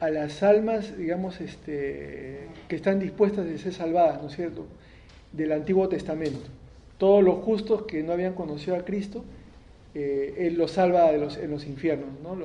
[0.00, 4.66] a las almas, digamos, este, que están dispuestas de ser salvadas, ¿no es cierto?
[5.32, 6.48] Del Antiguo Testamento.
[6.98, 9.24] Todos los justos que no habían conocido a Cristo,
[9.94, 12.36] eh, Él los salva de los, en los infiernos, ¿no?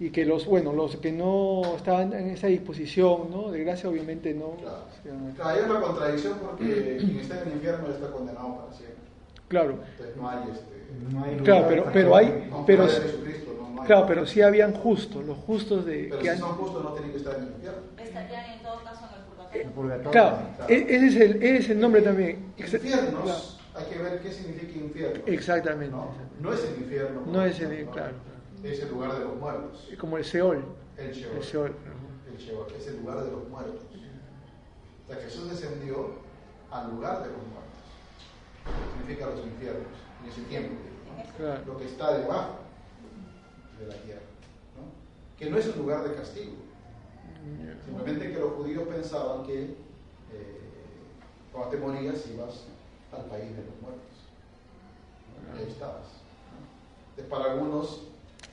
[0.00, 3.50] Y que los, bueno, los que no estaban en esa disposición, ¿no?
[3.50, 4.52] De gracia obviamente no.
[4.52, 4.78] Claro.
[5.02, 8.56] se van a- Claro, hay una contradicción porque quien está en el infierno está condenado
[8.58, 8.96] para siempre.
[9.48, 10.78] Claro, Entonces no hay este.
[11.12, 13.86] No hay Claro, pero- pero hay- aunque pero- no, no hay.
[13.86, 16.90] claro, pero sí habían justos, los justos de Pero que si han- son justos no
[16.92, 17.78] tienen que estar en el infierno.
[17.98, 19.72] Estarían en todo caso en el el purgatorio.
[19.72, 20.10] purgatorio.
[20.12, 22.52] Claro, e- ese es el, ese es el nombre también.
[22.56, 23.38] Infiernos, claro,
[23.74, 25.22] hay que ver qué significa infierno.
[25.26, 25.90] Exactamente.
[25.96, 26.08] No,
[26.40, 27.22] no es el infierno.
[27.26, 28.12] No es el- claro.
[28.62, 29.88] Es el lugar de los muertos.
[29.98, 30.64] Como el Seol.
[30.96, 31.36] El Sheol.
[31.36, 31.74] El Seol.
[32.26, 33.82] El Sheol, es el lugar de los muertos.
[35.04, 36.10] O sea, Jesús descendió
[36.70, 37.68] al lugar de los muertos.
[38.98, 39.86] Significa los infiernos,
[40.22, 40.74] en ese tiempo.
[41.16, 41.36] ¿no?
[41.36, 41.62] Claro.
[41.66, 42.56] Lo que está debajo
[43.78, 44.20] de la tierra.
[44.76, 45.38] ¿no?
[45.38, 46.52] Que no es un lugar de castigo.
[47.84, 50.60] Simplemente que los judíos pensaban que eh,
[51.52, 52.64] cuando te morías ibas
[53.12, 54.02] al país de los muertos.
[55.48, 55.56] ¿no?
[55.56, 56.06] Y ahí estabas.
[57.10, 58.07] Entonces, para algunos,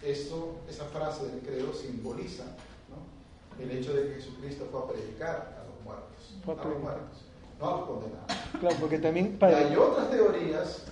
[0.06, 2.44] eso, esa frase del credo simboliza
[2.90, 3.64] ¿no?
[3.64, 6.36] el hecho de que Jesucristo fue a predicar a los muertos.
[6.48, 7.22] A a los muertos,
[7.60, 8.32] no a los condenados.
[8.60, 10.84] Claro, porque también hay otras teorías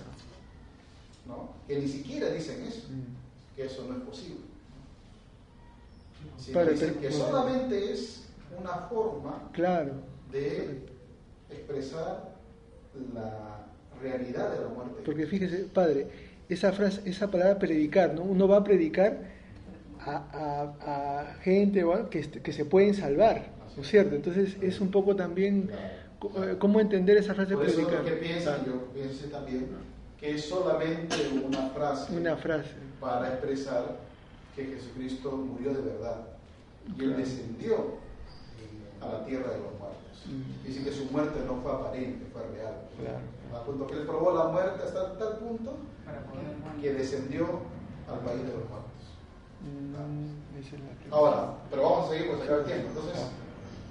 [1.26, 1.50] ¿no?
[1.66, 3.56] que ni siquiera dicen eso, Mm.
[3.56, 4.40] que eso no es posible.
[6.38, 8.22] Sino Padre, dicen que solamente es
[8.58, 9.92] una forma Claro.
[10.32, 10.82] de
[11.50, 12.34] expresar
[13.14, 13.66] la
[14.00, 15.02] realidad de la muerte.
[15.04, 16.08] Porque fíjese, padre,
[16.48, 18.22] esa frase, esa palabra predicar, ¿no?
[18.22, 19.18] Uno va a predicar
[20.00, 24.14] a, a- a gente a- que, que se pueden salvar, ¿no es cierto?
[24.14, 25.70] Entonces es un poco también
[26.36, 28.00] eh, cómo entender esa frase Por eso predicar.
[28.00, 29.68] lo que piensan, yo pienso también,
[30.20, 32.70] que es solamente una frase Una frase.
[33.00, 33.96] para expresar
[34.54, 36.16] que Jesucristo murió de verdad
[36.98, 37.96] y Él descendió
[39.00, 40.24] a la tierra de los muertos.
[40.26, 40.66] Mm.
[40.66, 42.74] Dice que su muerte no fue aparente, fue real.
[43.00, 43.18] Claro.
[43.58, 45.76] Al punto que Él probó la muerte hasta tal punto
[46.84, 47.46] que descendió
[48.06, 49.04] al país de los muertos.
[49.64, 51.12] Mm.
[51.12, 52.88] Ahora, pero vamos a seguir por sacar el tiempo.
[52.88, 53.26] Entonces,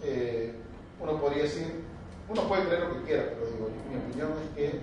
[0.04, 0.54] eh,
[1.02, 1.84] uno podría decir,
[2.30, 4.82] uno puede creer lo que quiera, pero digo, mi opinión es que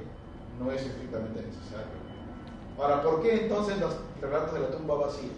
[0.59, 2.01] no es estrictamente necesario.
[2.79, 5.31] Ahora, ¿por qué entonces los relatos de la tumba vacía?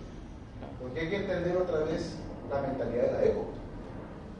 [0.81, 2.15] Porque hay que entender otra vez
[2.51, 3.53] la mentalidad de la época.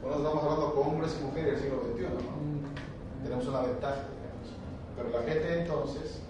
[0.01, 2.19] Bueno, estamos hablando con hombres y mujeres del siglo XXI, ¿no?
[2.19, 4.49] Mm, Tenemos una ventaja, digamos.
[4.97, 6.22] Pero la gente entonces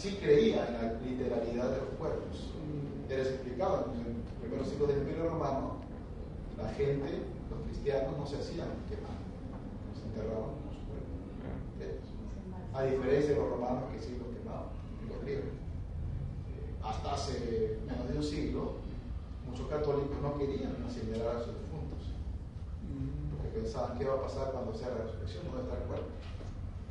[0.00, 2.48] sí creía en la literalidad de los cuerpos.
[3.06, 5.76] Ya les explicaba, en los primeros siglos del Imperio Romano,
[6.56, 11.12] la gente, los cristianos, no se hacían quemar, no se enterraban con su cuerpo.
[11.84, 12.08] Ellos.
[12.72, 14.72] A diferencia de los romanos que sí los quemaban,
[15.04, 15.52] y los griegos.
[15.52, 18.80] Eh, Hasta hace menos de un siglo,
[19.44, 22.08] muchos católicos no querían incinerar a sus difuntos,
[22.88, 26.08] mm, porque pensaban qué va a pasar cuando sea la resurrección, dónde está el cuerpo.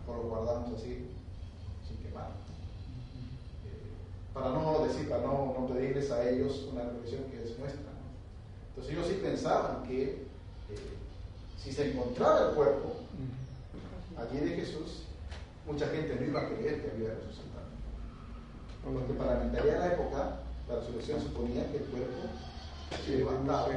[0.06, 1.10] O lo guardamos así,
[1.88, 2.38] sin quemar.
[4.34, 7.82] Para no decir, para no, no pedirles a ellos una reflexión que es nuestra.
[7.82, 8.00] ¿no?
[8.70, 10.28] Entonces ellos sí pensaban que eh,
[11.58, 12.94] si se encontraba el cuerpo
[14.18, 15.04] allí de Jesús,
[15.66, 17.70] mucha gente no iba a creer que había resucitado.
[18.84, 22.28] Porque para la mentalidad de la época, la resurrección suponía que el cuerpo
[23.06, 23.70] se levantaba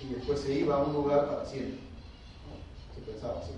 [0.00, 1.80] y después se iba a un lugar para siempre.
[2.94, 3.52] Se pensaba así.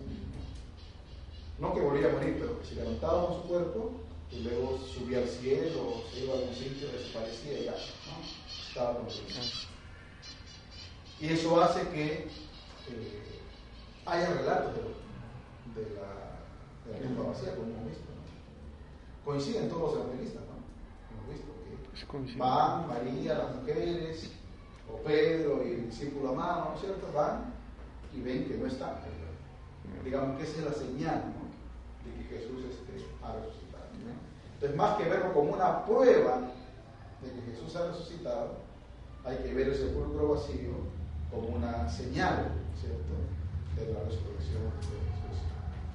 [1.59, 3.91] No que volvía a morir, pero que se levantaba con su cuerpo
[4.33, 7.73] y luego subía al cielo, se iba a algún sitio, desaparecía y ya.
[7.73, 8.69] ¿no?
[8.69, 9.69] Estaba con Dios.
[11.21, 13.41] Y eso hace que eh,
[14.05, 14.75] haya relatos
[15.75, 16.41] de, la,
[16.85, 18.05] de la tumba vacía, como hemos visto.
[18.05, 19.25] ¿no?
[19.25, 20.57] Coinciden todos los evangelistas, ¿no?
[21.11, 21.53] Hemos visto
[22.11, 24.31] que van María, las mujeres,
[24.93, 27.13] o Pedro y el discípulo amado, ¿no es cierto?
[27.13, 27.53] Van
[28.15, 29.01] y ven que no está.
[30.05, 31.47] Digamos que esa es la señal ¿no?
[32.05, 33.66] de que Jesús este, ha resucitado.
[34.57, 36.41] Entonces, más que verlo como una prueba
[37.21, 38.55] de que Jesús ha resucitado,
[39.23, 40.73] hay que ver el sepulcro vacío
[41.31, 43.13] como una señal, ¿cierto?,
[43.77, 45.45] de la resurrección de Jesús.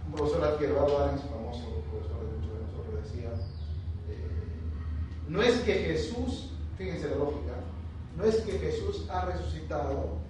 [0.06, 3.30] Un profesor aquí, Eduardo Arens, famoso profesor de muchos de nosotros, decía,
[4.10, 4.28] eh,
[5.28, 7.54] no es que Jesús, fíjense la lógica,
[8.16, 10.22] no es que Jesús ha resucitado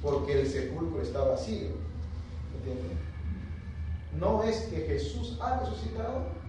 [0.00, 1.68] porque el sepulcro está vacío,
[2.56, 2.98] ¿entienden?
[4.18, 6.39] No es que Jesús ha resucitado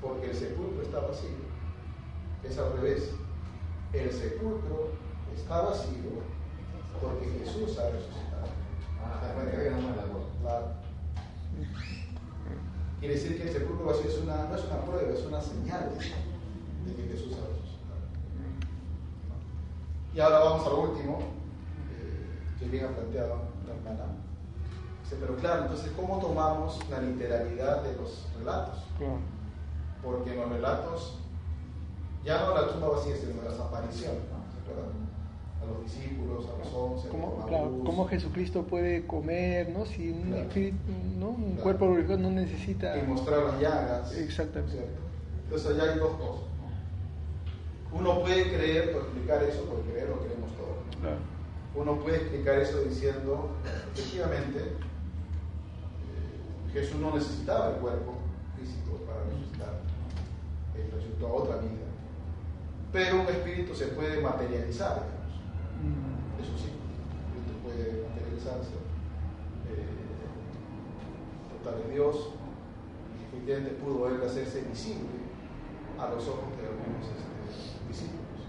[0.00, 1.30] porque el sepulcro está vacío,
[2.44, 3.10] es al revés.
[3.92, 4.90] El sepulcro
[5.34, 6.22] está vacío
[7.00, 8.46] porque Jesús ha resucitado.
[9.02, 9.20] Ah.
[10.42, 10.66] Claro.
[13.00, 15.90] Quiere decir que el sepulcro vacío es una, no es una prueba, es una señal
[16.86, 17.66] de que Jesús ha resucitado.
[20.14, 21.18] Y ahora vamos al último,
[21.92, 23.36] eh, que bien ha planteado
[23.66, 24.12] la hermana.
[25.02, 28.82] Dice, pero claro, entonces, ¿cómo tomamos la literalidad de los relatos?
[30.06, 31.18] Porque en los relatos,
[32.24, 34.20] ya no la tumba vacía, sino las apariciones.
[34.30, 34.36] ¿no?
[35.62, 39.84] A los discípulos, a los once, a ¿Cómo, los claro, cómo Jesucristo puede comer, ¿no?
[39.84, 40.42] Si un, Claro.
[40.42, 40.76] espíritu,
[41.18, 41.30] ¿no?
[41.30, 41.62] un Claro.
[41.62, 42.96] cuerpo glorificado no necesita...
[42.98, 44.12] y mostrar las llagas.
[44.14, 44.72] Exactamente.
[44.76, 44.92] ¿cierto?
[45.44, 46.42] Entonces allá hay dos cosas.
[47.92, 47.98] ¿no?
[47.98, 50.76] Uno puede creer o explicar eso, porque creer lo creemos todos.
[50.94, 51.00] ¿no?
[51.00, 51.16] Claro.
[51.74, 53.50] Uno puede explicar eso diciendo,
[53.94, 54.72] efectivamente, eh,
[56.72, 58.12] Jesús no necesitaba el cuerpo
[58.58, 59.80] físico para resucitar,
[60.76, 61.86] Él resucitó a otra vida.
[62.92, 65.02] Pero un espíritu se puede materializar,
[66.40, 68.72] Eso sí, el espíritu puede materializarse.
[69.68, 69.84] Eh,
[71.62, 72.30] total es Dios,
[73.18, 75.26] y efectivamente pudo él hacerse visible
[75.98, 78.40] a los ojos de algunos este, discípulos,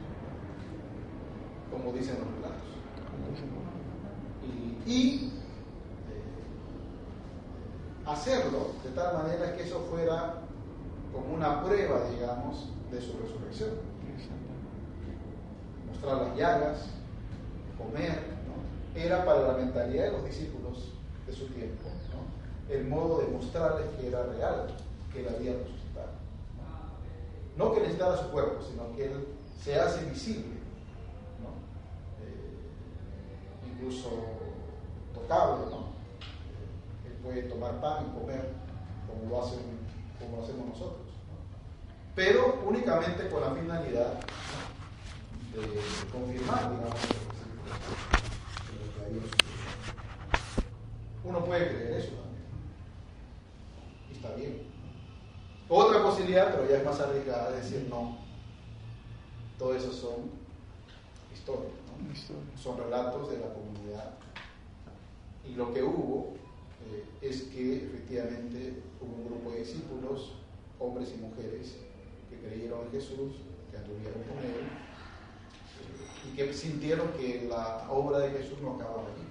[1.71, 2.67] como dicen los relatos.
[4.45, 5.33] Y, y,
[6.09, 6.23] eh,
[8.05, 10.46] hacerlo de tal manera que eso fuera
[11.17, 13.97] como una prueba, digamos, de su resurrección
[15.97, 16.77] mostrar las llagas,
[17.77, 18.99] comer, ¿no?
[18.99, 20.93] era para la mentalidad de los discípulos
[21.25, 22.73] de su tiempo, ¿no?
[22.73, 24.67] el modo de mostrarles que era real,
[25.11, 26.17] que él había resucitado.
[27.55, 29.27] No, que necesitara su cuerpo, sino que él
[29.63, 30.57] se hace visible,
[31.41, 31.49] ¿no?
[32.23, 34.09] Eh, incluso
[35.15, 35.77] tocable, ¿no?
[35.77, 38.53] Eh, él puede tomar pan y comer
[39.07, 39.59] como lo, hacen,
[40.19, 41.06] como lo hacemos nosotros, ¿no?
[42.17, 44.13] Pero únicamente con la finalidad
[45.53, 46.99] de confirmar, digamos,
[48.73, 49.37] lo que había sucedido.
[51.23, 52.43] Uno puede creer eso también.
[54.09, 54.63] Y está bien.
[55.69, 58.17] Otra posibilidad, pero ya es más arriesgada, es decir, no.
[59.59, 60.31] Todo eso son
[61.31, 62.11] historias, ¿no?
[62.11, 62.41] Historia.
[62.59, 64.13] son relatos de la comunidad.
[65.47, 66.33] Y lo que hubo
[66.89, 70.33] eh, es que efectivamente hubo un grupo de discípulos,
[70.79, 71.75] hombres y mujeres,
[72.37, 73.33] que creyeron en Jesús,
[73.71, 74.67] que anduvieron con él,
[76.25, 79.27] y que sintieron que la obra de Jesús no acababa allí.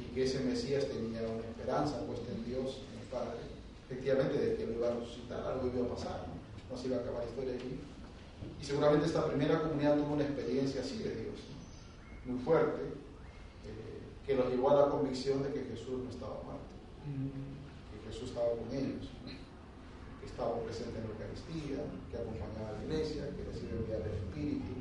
[0.00, 3.40] Y que ese Mesías tenía una esperanza puesta en Dios, en el Padre,
[3.86, 6.98] efectivamente de que lo iba a resucitar, algo iba a pasar, no, no se iba
[6.98, 7.80] a acabar la historia allí.
[8.60, 11.40] Y seguramente esta primera comunidad tuvo una experiencia así de Dios,
[12.26, 16.62] muy fuerte, eh, que los llevó a la convicción de que Jesús no estaba muerto,
[17.04, 19.08] que Jesús estaba con ellos,
[20.32, 24.72] estaba presente en la Eucaristía, que acompañaba a la iglesia, que recibe el Espíritu.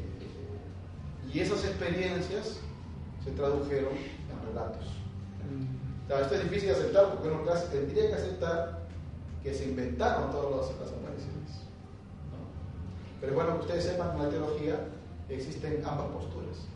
[0.00, 2.58] eh, y esas experiencias
[3.24, 4.86] se tradujeron en relatos.
[6.08, 8.82] Esto es difícil de aceptar porque uno casi tendría que aceptar
[9.42, 11.64] que se inventaron todas las, apariciones.
[12.28, 12.44] ¿no?
[13.20, 14.88] Pero bueno, que ustedes sepan, en la teología
[15.28, 16.68] existen ambas posturas.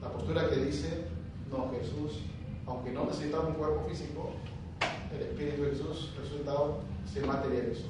[0.00, 1.04] La postura que dice,
[1.50, 2.22] no, Jesús,
[2.66, 4.32] aunque no necesitaba un cuerpo físico,
[5.14, 6.80] el Espíritu de Jesús resucitado
[7.12, 7.86] se materializó.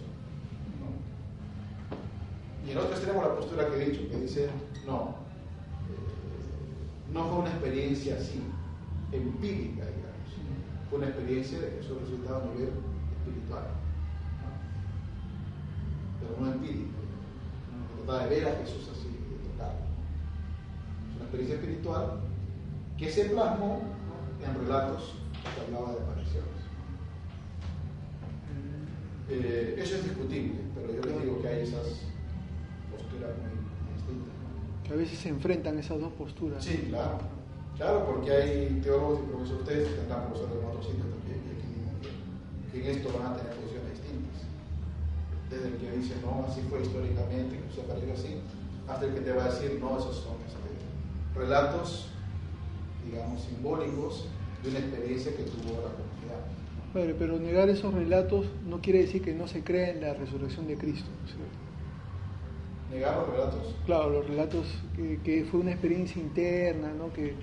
[2.67, 4.51] Y en otro extremo la postura que he dicho, que dice,
[4.87, 5.14] no,
[5.89, 8.43] eh, no fue una experiencia así,
[9.12, 10.17] empírica, digamos.
[10.91, 12.71] Fue una experiencia de Jesús resucitado a nivel
[13.19, 13.64] espiritual.
[16.21, 16.97] Pero no empírica.
[17.71, 18.05] ¿no?
[18.05, 19.87] Trataba de ver a Jesús así, de tocarlo.
[21.09, 22.21] Es una experiencia espiritual
[22.99, 23.83] que se plasmó
[24.45, 25.14] en relatos
[25.55, 26.56] que hablaba de apariciones.
[29.29, 32.07] Eh, eso es discutible, pero yo les digo que hay esas
[32.91, 33.59] posturas muy
[33.95, 34.35] distintas.
[34.85, 36.64] Que a veces se enfrentan esas dos posturas.
[36.64, 37.18] Sí, claro.
[37.77, 42.81] Claro, porque hay teólogos y profesores, ustedes tendrán profesores en otros sitios también, y aquí
[42.81, 44.49] que en esto van a tener posiciones distintas.
[45.51, 48.41] Desde el que dice, no, así fue históricamente, que se apareció así,
[48.89, 50.72] hasta el que te va a decir, no, esos son este,
[51.35, 52.09] relatos,
[53.05, 54.24] digamos, simbólicos
[54.62, 56.06] de una experiencia que tuvo la comunidad.
[56.97, 60.67] Padre, pero negar esos relatos no quiere decir que no se crea en la resurrección
[60.67, 61.11] de Cristo.
[61.27, 61.35] ¿sí?
[62.95, 63.75] Negar los relatos.
[63.85, 67.13] Claro, los relatos que, que fue una experiencia interna, ¿no?
[67.13, 67.35] Que,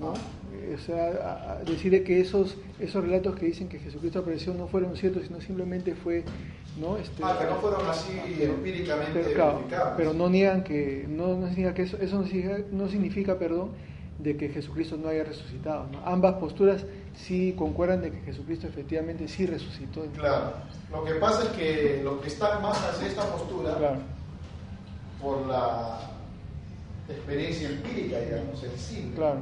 [0.00, 0.12] ¿no?
[0.54, 4.66] Eh, O sea, a- decir que esos, esos relatos que dicen que Jesucristo apareció no
[4.66, 6.24] fueron ciertos, sino simplemente fue,
[6.80, 6.96] ¿no?
[6.96, 9.94] Este, Ah, que no fueron así empíricamente pero, claro, verificables.
[9.98, 13.70] pero no niegan que, no, no significa que eso, eso no significa, no significa, perdón,
[14.22, 15.86] de que Jesucristo no haya resucitado.
[15.90, 16.00] ¿no?
[16.04, 20.02] Ambas posturas sí concuerdan de que Jesucristo efectivamente sí resucitó.
[20.16, 20.52] Claro.
[20.90, 23.98] Lo que pasa es que los que están más hacia esta postura, Claro.
[25.22, 26.00] por la
[27.08, 29.40] experiencia empírica, digamos, sensible, Claro.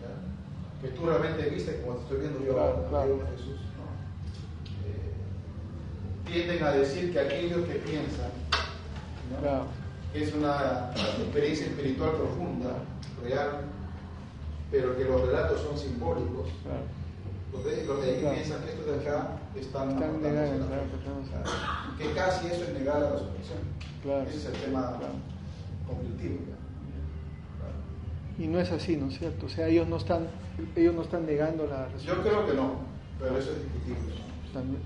[0.00, 0.82] ¿ya?
[0.88, 2.52] que tú realmente viste, como te estoy viendo yo
[2.88, 3.86] Claro, Jesús, ¿no?
[4.88, 8.30] Eh, tienden a decir que aquellos que piensan
[10.12, 10.90] que es una
[11.20, 12.74] experiencia espiritual profunda,
[13.24, 13.60] real,
[14.72, 16.82] pero que los relatos son simbólicos, Claro.
[17.52, 18.34] los de, los de ahí Claro.
[18.36, 20.74] piensan que estos de acá están, Están la claro, fe.
[20.74, 21.30] apartándose.
[21.30, 21.98] Claro.
[21.98, 23.58] que casi eso es negar la resurrección.
[24.26, 24.98] Ese es el tema
[25.86, 26.38] conflictivo.
[28.38, 29.44] Y no es así, ¿no es cierto?
[29.46, 30.26] O sea, ellos no están,
[30.74, 32.76] ellos no están negando la Yo creo que no,
[33.20, 34.14] pero eso es discutible.
[34.54, 34.80] También,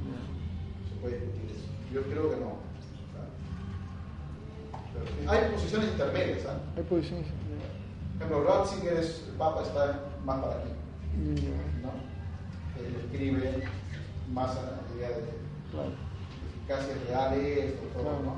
[0.93, 1.67] Se puede discutir eso.
[1.95, 2.67] Yo creo que no.
[5.31, 6.45] hay posiciones intermedias.
[6.47, 6.59] ¿ah?
[6.77, 7.71] Hay posiciones intermedias.
[8.19, 10.71] Por ejemplo, Ratzinger es el Papa, está más para aquí.
[11.83, 11.93] ¿no?
[12.83, 13.63] Él escribe
[14.33, 15.25] más a la idea de
[16.49, 18.21] eficacias reales, todo.
[18.25, 18.37] ¿no?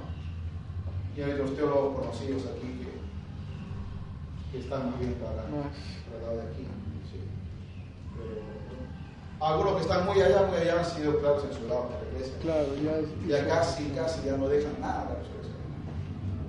[1.16, 6.36] Y hay los teólogos conocidos aquí que, que están muy bien para, para el lado
[6.36, 6.66] de aquí.
[7.10, 7.20] Sí.
[8.16, 12.38] Pero algunos que están muy allá, muy allá han sido claro censurados por la iglesia.
[12.42, 15.56] Claro, ya, ya casi, casi ya no dejan nada la resurrección.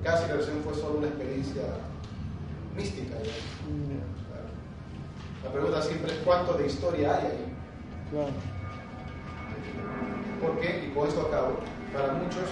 [0.04, 1.64] Casi la resurrección fue solo una experiencia
[2.76, 3.16] mística.
[5.44, 7.54] La pregunta siempre es cuánto de historia hay ahí.
[8.12, 8.32] Claro.
[10.42, 11.58] Porque, y con esto acabo,
[11.94, 12.44] para muchos,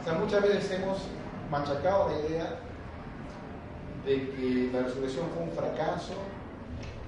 [0.00, 0.98] o sea, muchas veces hemos
[1.50, 2.60] machacado la idea
[4.04, 6.14] de que la resurrección fue un fracaso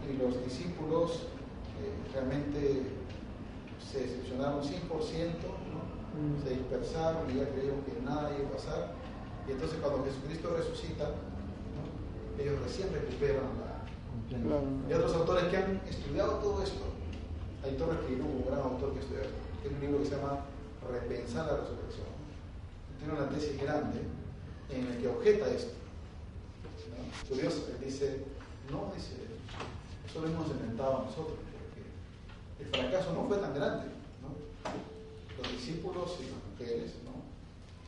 [0.08, 1.26] y los discípulos
[1.80, 2.82] eh, realmente
[3.80, 6.42] se decepcionaron 100%, mm.
[6.42, 8.92] se dispersaron y ya creyeron que nada iba a pasar.
[9.46, 11.10] Y entonces cuando Jesucristo resucita,
[12.38, 13.78] ellos recién recuperan la...
[14.88, 16.84] Y otros autores que han estudiado todo esto,
[17.64, 19.22] hay Torres que un gran autor que estudió
[19.62, 20.40] tiene un libro que se llama
[20.90, 22.06] Repensar la resurrección.
[22.98, 24.00] Tiene una tesis grande
[24.70, 25.72] en el que objeta esto.
[26.90, 27.28] ¿no?
[27.28, 28.24] Curioso, él dice,
[28.70, 29.16] no, dice,
[30.06, 33.86] eso lo hemos inventado nosotros, porque el fracaso no fue tan grande.
[34.22, 34.28] ¿no?
[35.42, 37.22] Los discípulos y las mujeres ¿no?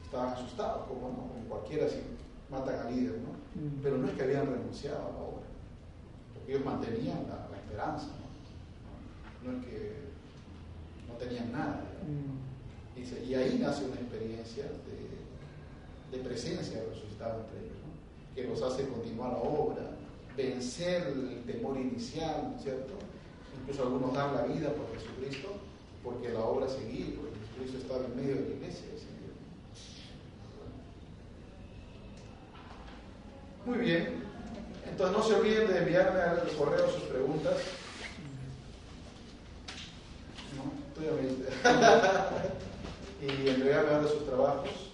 [0.05, 1.29] estaban asustados, como, ¿no?
[1.29, 2.03] como cualquiera si
[2.51, 3.31] matan al líder, ¿no?
[3.61, 3.83] Mm.
[3.83, 5.47] pero no es que habían renunciado a la obra,
[6.35, 9.53] porque ellos mantenían la, la esperanza, ¿no?
[9.53, 9.95] no es que
[11.09, 11.83] no tenían nada.
[12.07, 12.51] Mm.
[13.27, 18.35] Y ahí nace una experiencia de, de presencia resucitado entre ellos, ¿no?
[18.35, 19.91] que los hace continuar la obra,
[20.37, 22.95] vencer el temor inicial, ¿cierto?
[23.61, 25.49] Incluso algunos dan la vida por Jesucristo,
[26.05, 28.87] porque la obra seguía, porque Jesucristo estaba en medio de la iglesia.
[33.67, 34.23] Muy bien.
[34.87, 37.55] Entonces no se olviden de enviarme a los correos sus preguntas.
[40.57, 40.81] ¿No?
[43.23, 44.91] y entregarme ahora sus trabajos.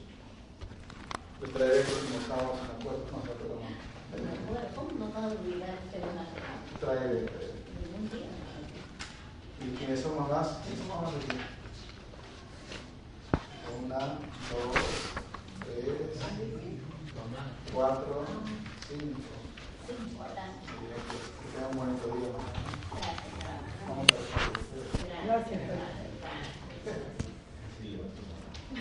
[1.41, 3.05] Les traeré el próximo sábado en acuerdo.
[3.11, 3.19] No,
[4.53, 6.25] no, ¿Cómo no usted una
[6.81, 7.21] Traeré.
[9.61, 10.49] ¿Y quiénes son más?
[10.63, 11.37] ¿Quiénes son más aquí?
[13.85, 14.77] Una, dos,
[15.61, 15.87] tres,
[17.73, 18.25] cuatro,
[18.89, 19.21] cinco.
[25.25, 25.61] Gracias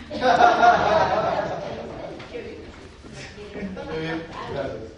[4.00, 4.92] bien, gracias.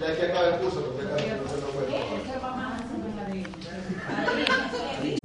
[0.00, 1.26] Ya que acaba el curso, porque no se
[1.60, 1.68] lo